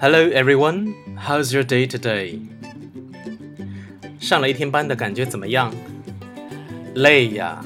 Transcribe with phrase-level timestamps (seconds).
[0.00, 2.40] Hello everyone, how's your day today?
[4.18, 5.70] 上了一天班的感觉怎么样？
[6.94, 7.62] 累呀！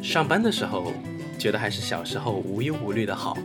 [0.00, 0.94] 上班的时候
[1.38, 3.36] 觉得还是小时候无忧无虑的好，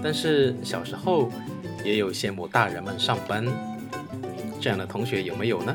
[0.00, 1.32] 但是小时候
[1.84, 3.44] 也有羡慕大人们上班
[4.60, 5.74] 这样的同学有没有呢？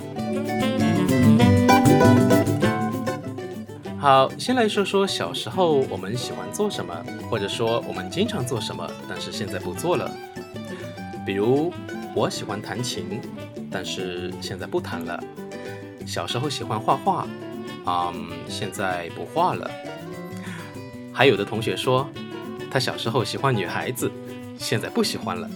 [4.03, 6.93] 好，先来说说小时候我们喜欢做什么，
[7.29, 10.11] 或者说我们经常做什么，但是现在不做了。
[11.25, 11.73] 比如
[12.13, 13.21] 我喜欢弹琴，
[13.71, 15.23] 但是现在不弹了。
[16.05, 17.25] 小时候喜欢画画，
[17.85, 19.71] 嗯，现在不画了。
[21.13, 22.05] 还有的同学说，
[22.69, 24.11] 他小时候喜欢女孩子，
[24.57, 25.49] 现在不喜欢了。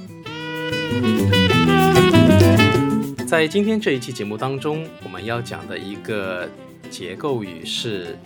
[3.27, 6.47] 在今天这一期节目当中，我们要讲的一个
[6.89, 8.17] 结构语是。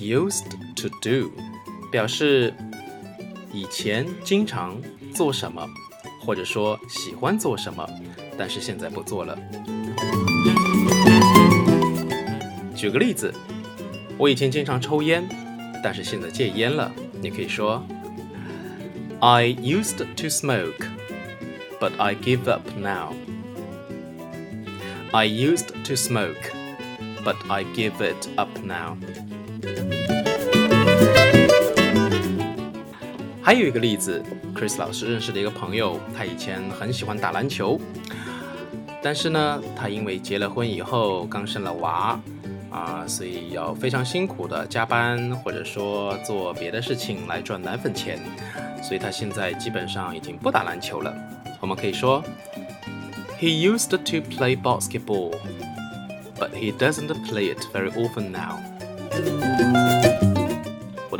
[0.00, 0.46] Used
[0.76, 1.30] to do，
[1.92, 2.54] 表示
[3.52, 4.80] 以前经常
[5.14, 5.68] 做什么，
[6.24, 7.86] 或者说喜欢做什么，
[8.38, 9.38] 但是现在不做了。
[12.74, 13.32] 举个例子，
[14.16, 15.28] 我以前经常抽烟，
[15.84, 16.90] 但是现在戒烟了。
[17.20, 17.84] 你可以说
[19.20, 23.12] ，I used to smoke，but I give up now。
[25.12, 28.96] I used to smoke，but I give it up now。
[33.42, 34.22] 还有一个例子
[34.54, 37.80] ，Chris 老师认识的一个朋友，他以前很喜欢打篮球，
[39.02, 42.20] 但是呢，他因为结了婚以后刚生了娃，
[42.70, 48.18] 啊，所以要非常辛苦的加班，或者说做别的事情来赚奶粉钱，
[48.82, 51.12] 所以他现在基本上已经不打篮球了。
[51.60, 52.22] 我们可以说
[53.40, 55.32] ，He used to play basketball,
[56.38, 58.58] but he doesn't play it very often now.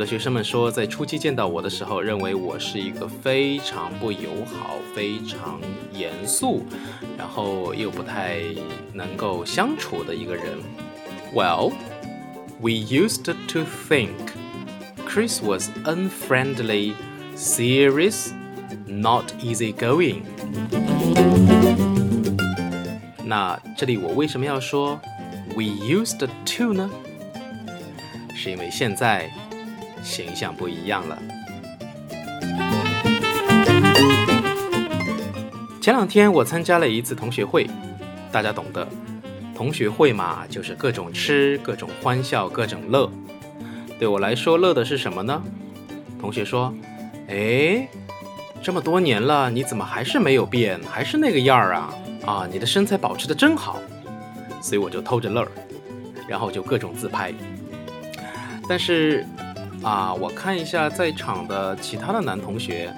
[0.00, 5.60] 的学生们说，在初期见到我的时候，认为我是一个非常不友好、非常
[5.92, 6.64] 严肃，
[7.16, 8.40] 然后又不太
[8.92, 10.44] 能够相处的一个人。
[11.34, 11.72] Well,
[12.60, 14.10] we used to think
[15.06, 16.94] Chris was unfriendly,
[17.34, 18.32] serious,
[18.86, 20.22] not easygoing.
[23.24, 25.00] 那这里我为什么要说
[25.54, 26.90] we used to 呢？
[28.34, 29.30] 是因为现在
[30.03, 31.17] 形象不一样了。
[35.81, 37.67] 前两天我参加了一次同学会，
[38.31, 38.87] 大家懂得，
[39.55, 43.11] 同学会嘛，就是各种吃、各种欢笑、各种乐。
[43.97, 45.41] 对我来说，乐的是什么呢？
[46.19, 46.71] 同学说
[47.29, 47.87] ：“哎，
[48.61, 51.93] 这么多年了，你怎么还是没有变，还是那个样儿啊？
[52.25, 53.79] 啊，你的身材保持的真好。”
[54.61, 55.51] 所以我就偷着乐儿，
[56.27, 57.33] 然后就各种自拍。
[58.69, 59.25] 但是，
[59.83, 62.93] 啊，我看一下在场的其他的男同学，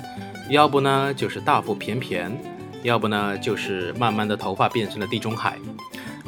[0.49, 2.31] 要不呢就是大腹便便，
[2.83, 5.57] 要不呢就是慢慢的头发变成了地中海，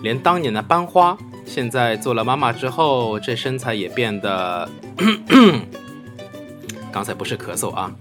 [0.02, 4.70] 连当年的班花，现在做了妈妈之后，这身材也变得，
[6.90, 7.94] 刚才不是咳嗽啊。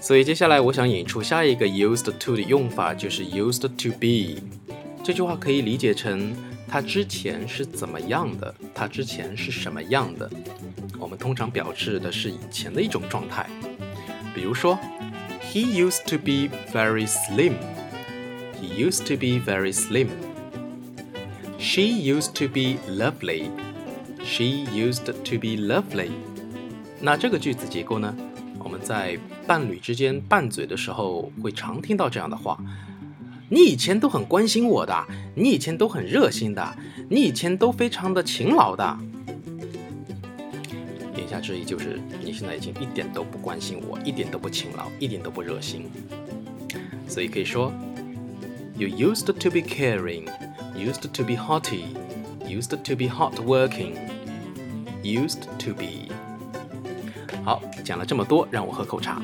[0.00, 4.42] 所以接下来我想引出下一个 used to 的用法，就是 used to be，
[5.04, 6.34] 这句话可以理解成。
[6.72, 8.54] 他之前是怎么样的？
[8.72, 10.30] 他之前是什么样的？
[11.00, 13.48] 我们通常表示的是以前的一种状态。
[14.34, 14.78] 比如说
[15.42, 17.54] ，He used to be very slim.
[18.60, 20.08] He used to be very slim.
[21.58, 23.50] She used to be lovely.
[24.22, 26.10] She used to be lovely.
[27.00, 28.14] 那这个句子结构呢？
[28.62, 32.58] 我们在伴侣之间拌嘴的时候，会常听到这样的话。
[33.48, 36.76] 你以前都很关心我的，你以前都很热心的，
[37.08, 38.98] 你以前都非常的勤劳的。
[41.40, 45.90] 之意就是你现在已经一点都不关心我，一点都不勤劳，一点都不热心。
[47.08, 47.72] 所以可以说
[48.76, 50.28] ，You used to be caring,
[50.76, 51.84] used to be haughty,
[52.44, 53.96] used to be hardworking,
[55.02, 56.14] used to be。
[57.42, 59.20] 好，讲了这么多，让我喝口茶。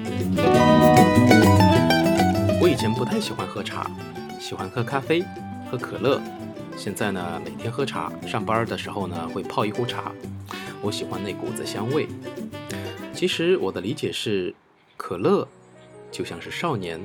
[2.60, 3.90] 我以前不太喜欢喝茶。
[4.38, 5.24] 喜欢喝咖啡，
[5.70, 6.20] 喝可乐。
[6.76, 8.12] 现在呢，每天喝茶。
[8.26, 10.12] 上班的时候呢，会泡一壶茶。
[10.86, 12.06] 我喜欢那股子香味。
[13.12, 14.54] 其实我的理解是，
[14.96, 15.46] 可乐
[16.12, 17.04] 就像是少年，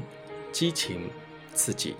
[0.51, 1.09] 激情，
[1.55, 1.95] 刺激。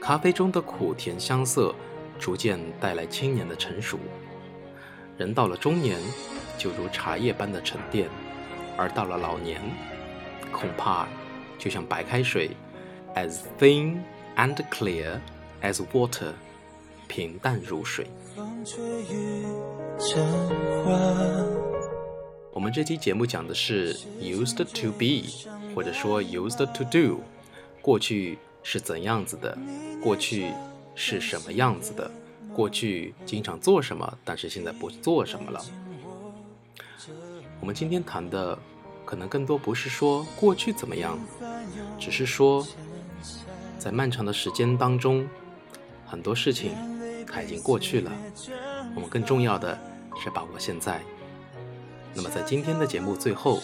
[0.00, 1.72] 咖啡中的苦甜香色，
[2.18, 4.00] 逐渐带来青年的成熟。
[5.16, 5.96] 人到了中年，
[6.58, 8.08] 就如茶叶般的沉淀；
[8.76, 9.62] 而到了老年，
[10.50, 11.06] 恐怕
[11.56, 12.50] 就像白开水
[13.14, 13.98] ，as thin。
[14.36, 15.20] And clear
[15.60, 16.32] as water，
[17.10, 18.06] 平淡如水。
[22.52, 25.28] 我们这期节目讲的是 used to be，
[25.74, 27.20] 或者说 used to do，
[27.82, 29.58] 过去是怎样子的，
[30.00, 30.52] 过去
[30.94, 32.08] 是什么样子的，
[32.54, 35.60] 过去经常做什么，但是现在不做什么了。
[37.60, 38.56] 我们今天谈的
[39.04, 41.18] 可能更多不是说过去怎么样，
[41.98, 42.64] 只是说
[43.80, 45.26] 在漫长的时间当中，
[46.06, 46.70] 很多事情
[47.30, 48.10] 它已经过去了。
[48.94, 49.78] 我们更重要的
[50.22, 51.00] 是把握现在。
[52.12, 53.62] 那么，在今天的节目最后，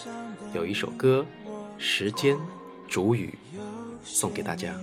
[0.53, 1.25] 有一首歌
[1.77, 2.37] 《时间
[2.87, 3.37] 煮雨》
[4.03, 4.73] 送给大家。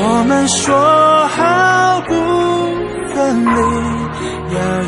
[0.00, 0.74] 我们说
[1.28, 2.14] 好不
[3.12, 3.60] 分离，
[4.54, 4.86] 要一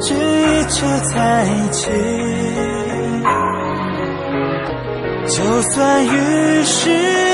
[0.00, 0.76] 直一直
[1.08, 1.90] 在一起，
[5.52, 6.88] 就算与时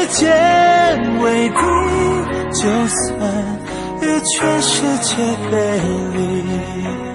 [0.09, 1.79] 间为敌。
[2.51, 3.59] 就算
[4.01, 5.17] 与全世界
[5.51, 5.81] 背
[6.15, 7.08] 离，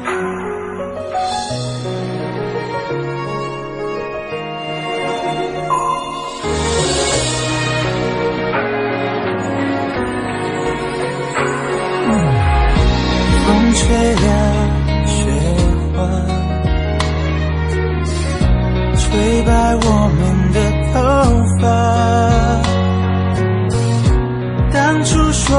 [24.93, 25.57] 当初说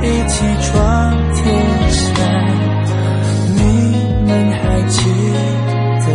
[0.00, 1.44] 一起闯天
[1.90, 2.02] 下，
[3.54, 3.60] 你
[4.24, 5.04] 们还记
[6.06, 6.08] 得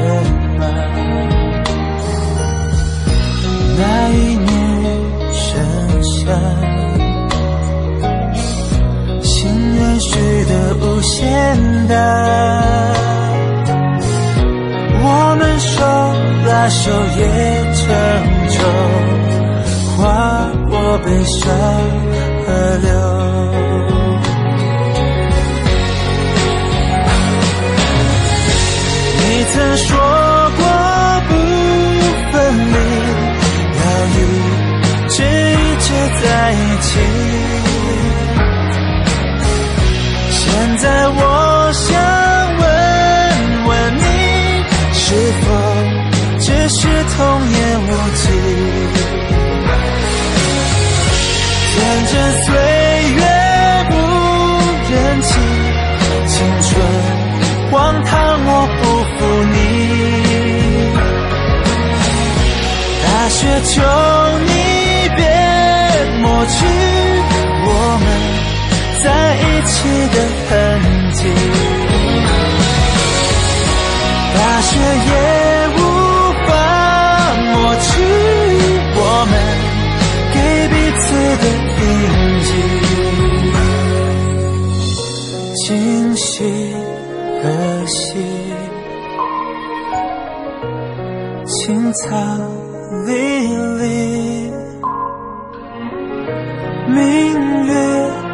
[0.57, 0.65] 吗？
[3.77, 4.50] 那一年
[5.31, 5.45] 盛
[6.01, 6.17] 夏，
[9.21, 9.35] 心
[9.75, 10.09] 愿许
[10.45, 10.51] 得
[10.81, 11.23] 无限
[11.88, 11.94] 大，
[15.03, 15.06] 我
[15.38, 15.71] 们手
[16.47, 17.21] 拉手也
[17.75, 17.85] 成
[18.50, 18.57] 舟，
[19.95, 20.73] 划过
[21.06, 21.45] 悲伤。
[22.45, 22.89] 河流，
[29.18, 29.21] 你
[29.51, 29.88] 曾说
[30.57, 30.62] 过
[31.27, 31.31] 不
[32.31, 32.33] 分
[32.71, 32.75] 离，
[33.81, 34.18] 要一
[35.09, 35.88] 直一直
[36.21, 36.88] 在一起。
[40.30, 40.42] 现
[40.77, 41.19] 在我
[63.45, 63.75] 大雪求
[64.39, 64.50] 你
[65.15, 65.21] 别
[66.19, 66.57] 抹去
[67.68, 67.69] 我
[68.01, 68.06] 们
[69.03, 69.06] 在
[69.38, 69.75] 一起
[70.09, 70.15] 的
[70.50, 70.50] 痕
[71.13, 71.19] 迹，
[74.33, 74.69] 大雪
[75.06, 75.13] 也
[75.77, 75.80] 无
[76.47, 76.50] 法
[77.53, 77.86] 抹去
[78.97, 79.00] 我
[79.30, 79.33] 们。
[80.33, 80.36] 给
[80.69, 81.06] 彼此
[81.38, 81.44] 的
[81.77, 81.83] 印
[82.42, 82.50] 记，
[85.68, 85.69] 今
[86.18, 86.25] 夕
[87.44, 87.44] 何
[87.86, 88.03] 夕？
[91.45, 91.53] 青
[91.94, 92.03] 草
[93.05, 93.11] 离
[93.77, 94.51] 离，
[96.87, 96.95] 明
[97.65, 97.71] 月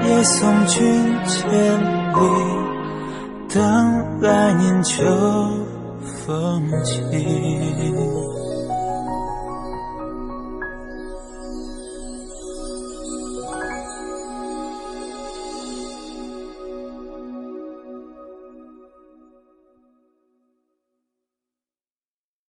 [0.08, 0.80] 也送君
[1.26, 1.50] 千
[1.80, 2.20] 里，
[3.54, 5.04] 等来年秋
[6.26, 7.02] 风起。